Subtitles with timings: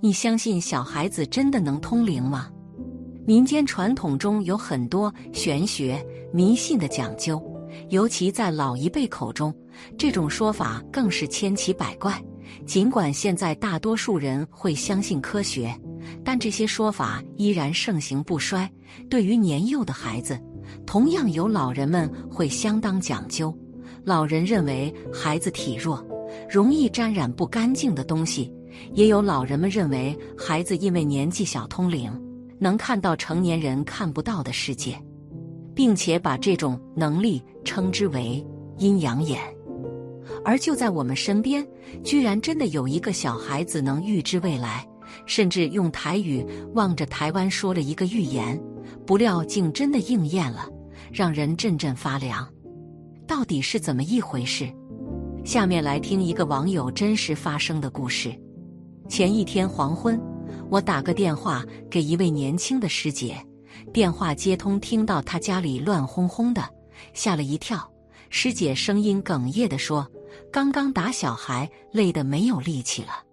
[0.00, 2.48] 你相信小孩子真的能通灵吗？
[3.26, 7.42] 民间传统中有很多玄学迷信的讲究，
[7.88, 9.52] 尤其在老一辈口中，
[9.98, 12.22] 这种说法更是千奇百怪。
[12.64, 15.74] 尽管现在大多数人会相信科学，
[16.24, 18.70] 但这些说法依然盛行不衰。
[19.10, 20.40] 对于年幼的孩子，
[20.86, 23.52] 同样有老人们会相当讲究。
[24.04, 26.04] 老人认为孩子体弱，
[26.48, 28.48] 容易沾染不干净的东西；
[28.92, 32.10] 也有老人们认为孩子因为年纪小通灵，
[32.58, 34.96] 能看到成年人看不到的世界，
[35.74, 38.44] 并且把这种能力称之为
[38.78, 39.40] 阴阳眼。
[40.44, 41.66] 而就在我们身边，
[42.02, 44.86] 居然真的有一个小孩子能预知未来，
[45.24, 48.60] 甚至用台语望着台湾说了一个预言，
[49.06, 50.68] 不料竟真的应验了，
[51.12, 52.46] 让人阵阵发凉。
[53.26, 54.68] 到底是怎么一回事？
[55.44, 58.36] 下面来听一个网友真实发生的故事。
[59.08, 60.20] 前一天黄昏，
[60.70, 63.36] 我打个电话给一位年轻的师姐，
[63.92, 66.62] 电话接通，听到她家里乱哄哄的，
[67.12, 67.90] 吓了一跳。
[68.30, 70.06] 师姐声音哽咽地说。
[70.52, 73.24] 刚刚打小孩，累得没有力气了，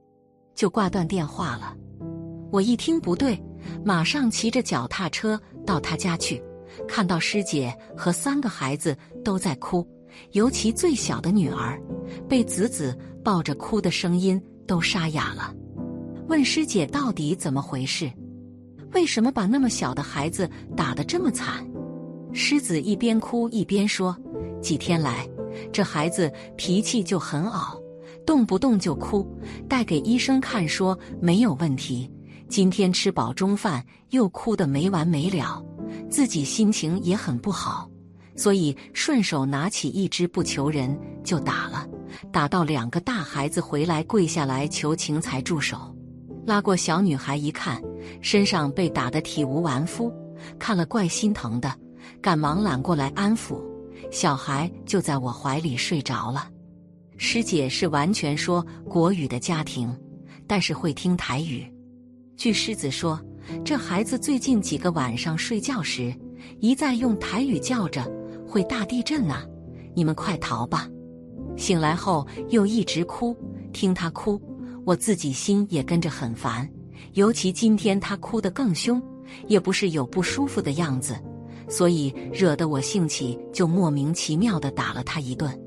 [0.56, 1.76] 就挂断电话了。
[2.50, 3.42] 我一听不对，
[3.84, 6.42] 马上骑着脚踏车到他家去，
[6.88, 9.86] 看到师姐和三个孩子都在哭，
[10.32, 11.82] 尤其最小的女儿
[12.30, 15.54] 被子子抱着哭的声音都沙哑了。
[16.34, 18.12] 问师姐到底怎么回事？
[18.94, 21.64] 为什么把那么小的孩子打得这么惨？
[22.34, 24.18] 狮子一边哭一边说
[24.60, 25.30] ：“几天来。”
[25.72, 27.80] 这孩子脾气就很傲，
[28.26, 29.24] 动不动就哭，
[29.70, 32.12] 带给医生看说没有问题。
[32.50, 35.64] 今天吃饱中饭又哭得没完没了，
[36.10, 37.88] 自己心情也很不好，
[38.36, 41.88] 所以顺手拿起一支不求人就打了，
[42.32, 45.93] 打到两个大孩子回来跪下来求情才住手。
[46.46, 47.82] 拉过小女孩一看，
[48.22, 50.12] 身上被打得体无完肤，
[50.60, 51.74] 看了怪心疼的，
[52.22, 53.62] 赶忙揽过来安抚。
[54.12, 56.50] 小孩就在我怀里睡着了。
[57.18, 59.96] 师姐是完全说国语的家庭，
[60.46, 61.66] 但是会听台语。
[62.36, 63.20] 据狮子说，
[63.64, 66.14] 这孩子最近几个晚上睡觉时，
[66.60, 68.04] 一再用台语叫着
[68.46, 69.46] “会大地震呐，
[69.96, 70.90] 你们快逃吧”。
[71.56, 73.36] 醒来后又一直哭，
[73.72, 74.42] 听他哭，
[74.86, 76.70] 我自己心也跟着很烦。
[77.14, 79.02] 尤其今天他哭得更凶，
[79.48, 81.16] 也不是有不舒服的样子。
[81.70, 85.58] 所以惹得我兴起，就莫名其妙的打了他一顿。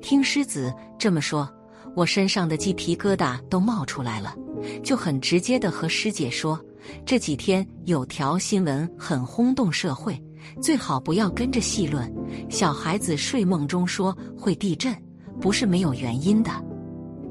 [0.00, 1.48] 听狮子这么说，
[1.94, 4.34] 我身上的鸡皮疙瘩都冒出来了，
[4.82, 6.58] 就很直接的和师姐说：
[7.04, 10.20] 这几天有条新闻很轰动社会，
[10.60, 12.12] 最好不要跟着戏论。
[12.48, 14.94] 小孩子睡梦中说会地震，
[15.40, 16.50] 不是没有原因的。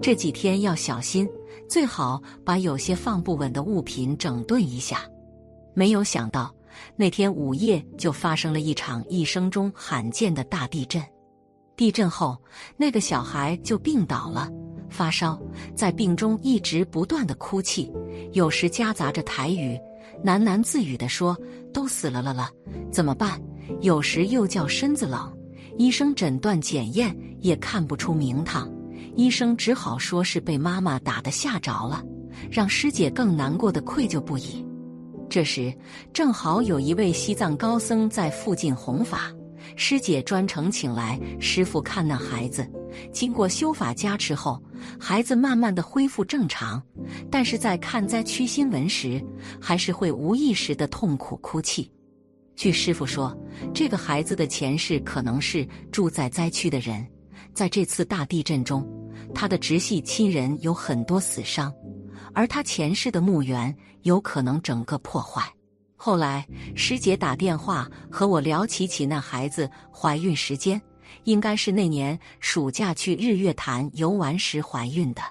[0.01, 1.27] 这几天要小心，
[1.67, 5.01] 最好把有些放不稳的物品整顿一下。
[5.73, 6.53] 没有想到。
[6.95, 11.03] 那天午夜就发生了一场一生中罕见的大地震。
[11.75, 12.37] 地震后，
[12.75, 14.47] 那个小孩就病倒了，
[14.87, 15.41] 发烧，
[15.75, 17.91] 在病中一直不断的哭泣，
[18.33, 19.75] 有时夹杂着台语，
[20.23, 21.35] 喃喃自语的说
[21.73, 22.47] ：“都死了了了，
[22.91, 23.41] 怎么办？”
[23.81, 25.35] 有时又叫身子冷，
[25.77, 28.71] 医生诊断检验也看不出名堂，
[29.17, 32.03] 医生只好说是被妈妈打的吓着了，
[32.51, 34.63] 让师姐更难过的愧疚不已。
[35.27, 35.75] 这时，
[36.13, 39.33] 正好有一位西藏高僧在附近弘法，
[39.75, 42.65] 师姐专程请来师傅看那孩子。
[43.11, 44.61] 经过修法加持后，
[44.99, 46.81] 孩子慢慢的恢复正常，
[47.31, 49.19] 但是在看灾区新闻时，
[49.59, 51.91] 还是会无意识的痛苦哭泣。
[52.55, 53.35] 据师傅说，
[53.73, 57.05] 这个孩子的前世可能是住在灾区的人，
[57.57, 58.87] 在这次大地震中，
[59.33, 61.73] 他的直系亲人有很多死伤。
[62.31, 65.41] 而他前世的墓园有可能整个破坏。
[65.95, 70.79] 后来师姐打电话和我聊起起那孩子怀孕时间，
[71.23, 75.23] 应该是那年暑假去日月潭游玩时怀孕的。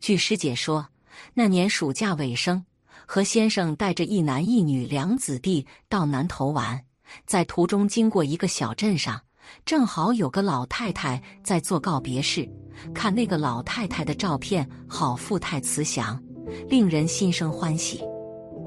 [0.00, 0.88] 据师姐说，
[1.34, 2.64] 那年暑假尾声，
[3.04, 6.82] 何先生带着一男一女两子弟到南头玩，
[7.26, 9.20] 在途中经过一个小镇上，
[9.64, 12.48] 正好有个老太太在做告别式。
[12.94, 16.20] 看那个老太太的照片，好富态慈祥。
[16.68, 18.00] 令人心生欢喜。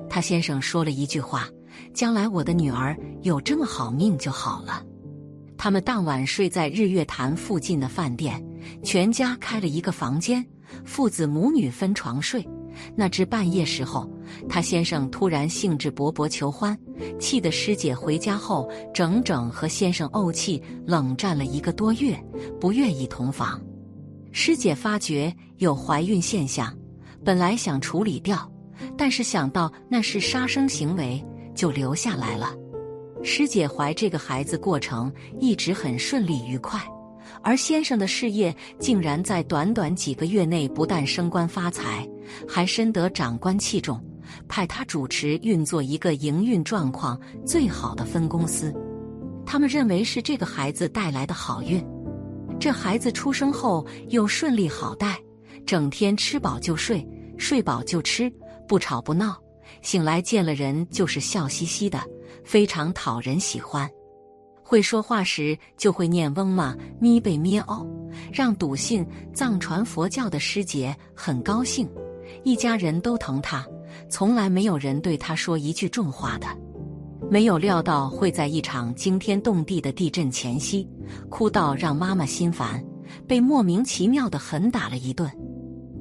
[0.10, 1.50] 他先生说了一句话
[1.94, 4.82] ：“将来我的女儿有这么好命就好了。”
[5.58, 8.42] 他们当晚睡在日月潭附近的饭店，
[8.84, 10.46] 全家开了一个房间，
[10.86, 12.48] 父子母女分床睡。
[12.96, 14.10] 那至半夜时候，
[14.48, 16.78] 他先生突然兴致勃勃求欢，
[17.20, 22.18] 气得师姐回家后整整和先生怄气冷战了一个多月，
[22.60, 23.62] 不愿意同房。
[24.32, 26.76] 师姐发觉有怀孕现象。
[27.26, 28.52] 本来想处理掉，
[28.98, 31.24] 但是想到那是杀生行为，
[31.56, 32.54] 就留下来了。
[33.24, 35.10] 师姐怀这个孩子过程
[35.40, 36.82] 一直很顺利愉快，
[37.42, 42.06] 而先生的事业竟然在短短几个月内不但升官发财，
[42.48, 44.00] 还深得长官器重，
[44.48, 48.74] 派他主持运作一个营运状况最好的分公司。
[49.46, 51.86] 他们认为是这个孩子带来的好运。
[52.60, 55.20] 这孩子出生后又顺利好带，
[55.66, 57.06] 整天吃饱就睡，
[57.38, 58.32] 睡饱就吃，
[58.68, 59.38] 不吵不闹，
[59.82, 62.00] 醒来见了人就是笑嘻嘻的。
[62.46, 63.90] 非常讨人喜欢，
[64.64, 67.86] 会说话时就会念嗡嘛咪贝咩哦，
[68.32, 71.90] 让笃信藏传佛教的师姐很高兴，
[72.44, 73.66] 一家人都疼他，
[74.10, 76.48] 从来没有人对他说一句重话的。
[77.30, 80.88] 没有料到会在一场惊天动地的地震前夕，
[81.30, 82.84] 哭到让妈妈心烦，
[83.28, 85.32] 被莫名其妙的狠打了一顿。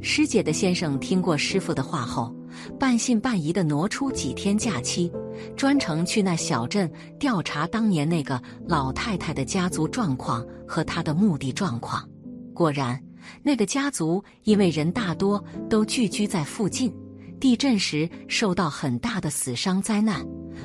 [0.01, 2.35] 师姐的先生听过师傅的话后。
[2.79, 5.11] 半信半疑的挪出几天假期，
[5.57, 8.39] 专程去那小镇调查当年那个
[8.69, 12.07] 老太太的家族状况和她的墓地状况。
[12.53, 13.03] 果然，
[13.43, 16.95] 那个家族因为人大多都聚居在附近，
[17.41, 20.25] 地震时受到很大的死伤灾难，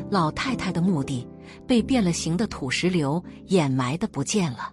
[0.10, 1.28] 老太太的墓地
[1.68, 4.72] 被变了形的土石流掩埋的不见了。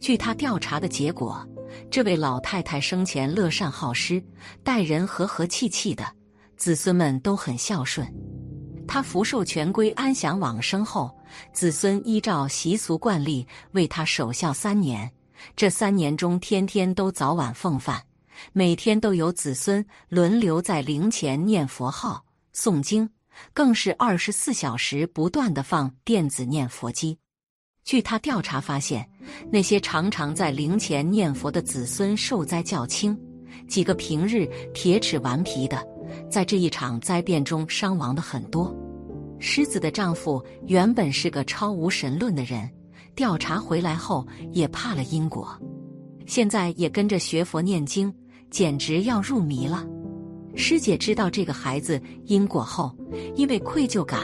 [0.00, 1.44] 据他调查的结果，
[1.90, 4.22] 这位老太太生前乐善好施，
[4.62, 6.04] 待人和和气气的。
[6.56, 8.06] 子孙们都很孝顺，
[8.86, 11.16] 他福寿全归，安享往生后，
[11.52, 15.08] 子孙依照习俗惯例为他守孝三年。
[15.56, 18.02] 这三年中，天天都早晚奉饭，
[18.52, 22.24] 每天都有子孙轮流在灵前念佛号、
[22.54, 23.08] 诵经，
[23.52, 27.18] 更是二十四小时不断的放电子念佛机。
[27.84, 29.08] 据他调查发现，
[29.50, 33.18] 那些常常在灵前念佛的子孙受灾较轻，
[33.66, 35.86] 几个平日铁齿顽皮的。
[36.30, 38.74] 在这一场灾变中伤亡的很多。
[39.38, 42.68] 狮子的丈夫原本是个超无神论的人，
[43.18, 45.48] 调查回来后也怕了因果，
[46.24, 48.14] 现在也跟着学佛念经，
[48.48, 49.84] 简直要入迷了。
[50.54, 52.96] 师姐知道这个孩子因果后，
[53.34, 54.20] 因为愧疚感，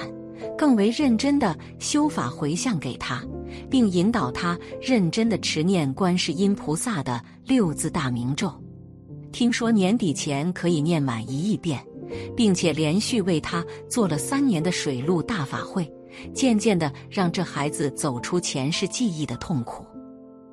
[0.57, 3.21] 更为认真的修法回向给他，
[3.69, 8.49] 并引导他认真的持念观世音菩萨的六字大明咒。
[9.33, 11.85] 听说年底前可以念满一亿遍，
[12.37, 15.91] 并且连续为他做了三年的水陆大法会，
[16.33, 19.85] 渐渐的让这孩子走出前世记忆的痛苦。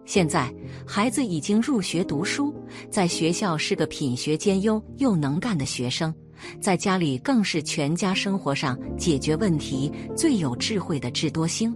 [0.05, 0.53] 现在
[0.85, 2.53] 孩子已经入学读书，
[2.89, 6.13] 在学校是个品学兼优又能干的学生，
[6.59, 11.73] 在家里更是全家生活上解决问题最有智慧的智多星，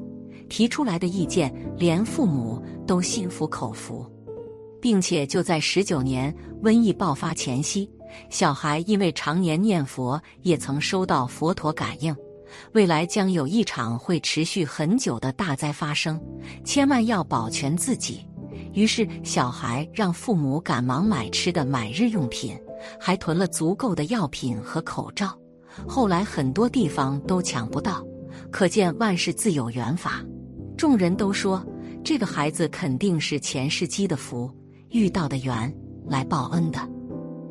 [0.49, 4.05] 提出来的意见连父母都心服口服。
[4.81, 6.31] 并且就在十九年
[6.61, 7.89] 瘟疫爆发前夕，
[8.29, 12.15] 小孩因为常年念佛，也曾收到佛陀感应，
[12.73, 16.21] 未来将有一场会持续很久的大灾发生，
[16.63, 18.25] 千万要保全自己。
[18.73, 22.57] 于是，小孩让父母赶忙买吃的、买日用品，
[22.99, 25.37] 还囤了足够的药品和口罩。
[25.87, 28.05] 后来很多地方都抢不到，
[28.51, 30.23] 可见万事自有缘法。
[30.77, 31.65] 众人都说
[32.03, 34.53] 这个孩子肯定是前世积的福。
[34.91, 35.73] 遇到的缘
[36.07, 36.79] 来报恩的，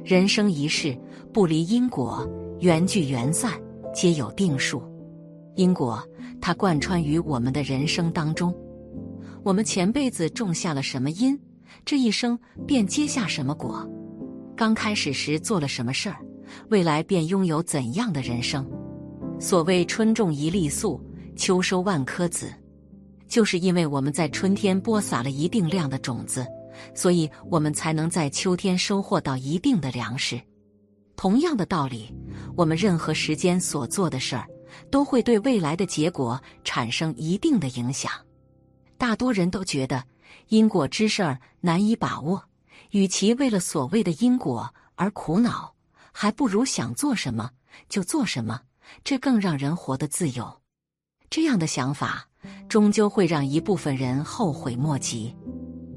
[0.04, 0.94] 人生一世
[1.32, 2.28] 不离因果，
[2.60, 3.52] 缘聚缘散
[3.94, 4.82] 皆有定数。
[5.56, 6.06] 因果
[6.42, 8.54] 它贯穿于我们的人生当中，
[9.42, 11.40] 我们前辈子种下了什么因，
[11.86, 13.88] 这一生便结下什么果。
[14.54, 16.18] 刚开始时做了什么事儿，
[16.68, 18.70] 未来便拥有怎样的人生。
[19.40, 21.00] 所谓春种一粒粟，
[21.34, 22.52] 秋收万颗子，
[23.26, 26.44] 就是因为我们在春天播撒了一定量的种子。
[26.94, 30.40] 所以我们才能在秋天收获到一定的粮食。
[31.16, 32.12] 同样的道理，
[32.56, 34.46] 我们任何时间所做的事儿，
[34.90, 38.10] 都会对未来的结果产生一定的影响。
[38.98, 40.04] 大多人都觉得
[40.48, 42.42] 因果之事儿难以把握，
[42.90, 45.74] 与其为了所谓的因果而苦恼，
[46.12, 47.50] 还不如想做什么
[47.88, 48.60] 就做什么，
[49.04, 50.60] 这更让人活得自由。
[51.30, 52.28] 这样的想法，
[52.68, 55.34] 终究会让一部分人后悔莫及。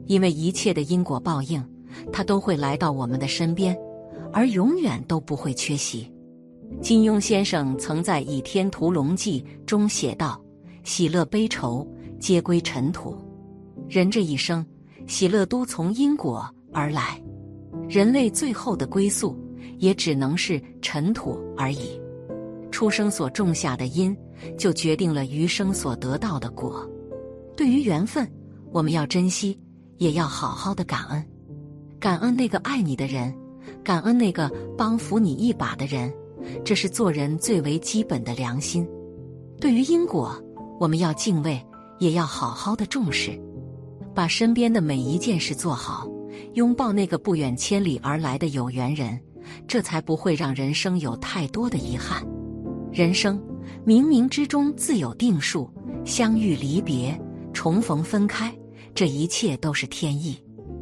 [0.08, 1.64] 因为一切的因果报应，
[2.12, 3.78] 它都会来到我们的身边，
[4.32, 6.12] 而永远都不会缺席。
[6.82, 10.42] 金庸先生曾在《倚天屠龙记》中写道
[10.84, 11.88] ：“喜乐悲愁
[12.20, 13.16] 皆归尘土，
[13.88, 14.66] 人这一生
[15.08, 17.22] 喜乐都从因果而来，
[17.88, 19.38] 人类最后的归宿
[19.78, 22.00] 也只能是尘土而已。
[22.70, 24.16] 出生所种下的因，
[24.58, 26.88] 就决定了余生所得到的果。
[27.56, 28.30] 对于缘分，
[28.72, 29.58] 我们要珍惜。”
[29.98, 31.25] 也要好好的感恩，
[32.00, 33.34] 感恩那个爱你的人，
[33.84, 36.13] 感恩那个帮扶你一把的人，
[36.63, 38.88] 这是做人最为基本的良心。
[39.60, 40.39] 对于因果，
[40.80, 41.60] 我们要敬畏，
[42.00, 43.39] 也要好好的重视，
[44.13, 46.08] 把身边的每一件事做好，
[46.54, 49.20] 拥抱那个不远千里而来的有缘人，
[49.68, 52.24] 这才不会让人生有太多的遗憾。
[52.92, 53.42] 人生
[53.86, 55.70] 冥冥之中自有定数，
[56.06, 57.20] 相遇离别，
[57.51, 58.56] 重逢分开，
[58.98, 60.36] 这一切都是天意，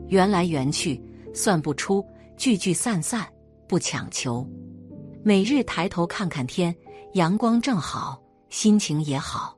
[0.07, 1.03] 缘来缘去
[1.33, 2.01] 算不出，
[2.37, 3.27] 聚聚散散
[3.67, 4.49] 不强求。
[5.21, 6.73] 每日抬头看看天，
[7.15, 8.17] 阳光正好。
[8.47, 9.53] 心情也好，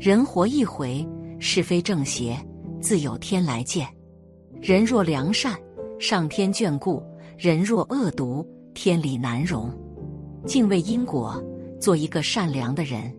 [0.00, 1.06] 人活一回，
[1.38, 2.34] 是非正邪
[2.80, 3.86] 自有天来见。
[4.58, 5.54] 人若良善，
[6.00, 6.98] 上天眷顾；
[7.36, 9.70] 人若恶毒，天理难容。
[10.46, 11.44] 敬畏因果，
[11.78, 13.14] 做一个善良的人。